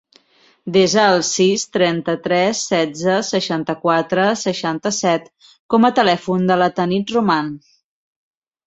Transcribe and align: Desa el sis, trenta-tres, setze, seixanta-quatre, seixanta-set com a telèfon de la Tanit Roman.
Desa 0.77 1.01
el 1.17 1.19
sis, 1.27 1.65
trenta-tres, 1.77 2.63
setze, 2.71 3.19
seixanta-quatre, 3.29 4.27
seixanta-set 4.47 5.31
com 5.75 5.87
a 5.87 5.95
telèfon 6.03 6.53
de 6.53 6.63
la 6.65 6.73
Tanit 6.81 7.17
Roman. 7.21 7.57